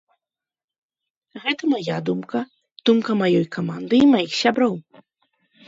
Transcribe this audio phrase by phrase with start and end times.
[1.43, 2.39] Гэта мая думка,
[2.93, 4.73] думка маёй каманды і маіх сяброў.